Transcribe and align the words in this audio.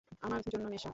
আমার 0.21 0.41
জন্য 0.53 0.65
নেশা। 0.67 0.89